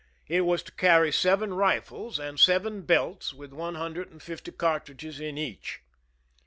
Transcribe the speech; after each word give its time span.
It 0.27 0.41
was 0.41 0.63
to 0.63 0.71
carry 0.71 1.11
seven 1.11 1.53
rifles, 1.53 2.17
and 2.17 2.39
seven 2.39 2.81
belts 2.87 3.35
with 3.35 3.53
one 3.53 3.75
hundred 3.75 4.09
and 4.09 4.19
fifty 4.19 4.51
car 4.51 4.79
tridges 4.79 5.19
in 5.19 5.37
each. 5.37 5.79